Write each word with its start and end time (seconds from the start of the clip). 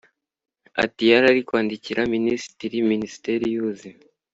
Ati 0.83 1.03
"Yari 1.11 1.41
kwandikira 1.47 2.01
Minisitiri 2.15 2.77
Minisiteri 2.91 3.43
y’ubuzima 3.53 4.01